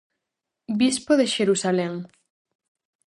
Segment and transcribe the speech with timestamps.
[0.79, 1.93] Bispo de Xerusalén.